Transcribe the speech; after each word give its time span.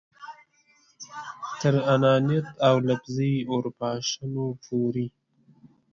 تر 1.61 1.75
انانیت 1.93 2.47
او 2.67 2.75
لفظي 2.87 3.33
اورپاشنو 3.51 4.45
پورې. 4.65 5.05